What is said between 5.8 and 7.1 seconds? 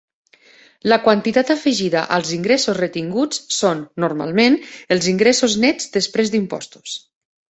després d'impostos.